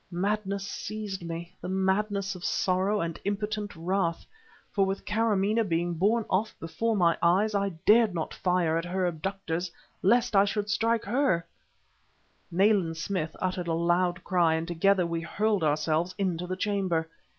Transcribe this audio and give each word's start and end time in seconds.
Madness 0.09 0.65
seized 0.65 1.21
me, 1.23 1.55
the 1.61 1.69
madness 1.69 2.33
of 2.33 2.43
sorrow 2.43 3.01
and 3.01 3.19
impotent 3.23 3.75
wrath. 3.75 4.25
For, 4.71 4.83
with 4.83 5.05
Kâramaneh 5.05 5.69
being 5.69 5.93
borne 5.93 6.25
off 6.27 6.55
before 6.59 6.95
my 6.95 7.15
eyes, 7.21 7.53
I 7.53 7.69
dared 7.85 8.11
not 8.15 8.33
fire 8.33 8.77
at 8.79 8.85
her 8.85 9.05
abductors 9.05 9.69
lest 10.01 10.35
I 10.35 10.43
should 10.45 10.71
strike 10.71 11.05
her! 11.05 11.45
Nayland 12.49 12.97
Smith 12.97 13.35
uttered 13.39 13.67
a 13.67 13.73
loud 13.73 14.23
cry, 14.23 14.55
and 14.55 14.67
together 14.67 15.05
we 15.05 15.21
hurled 15.21 15.63
ourselves 15.63 16.15
into 16.17 16.47
the 16.47 16.57
chamber. 16.57 17.07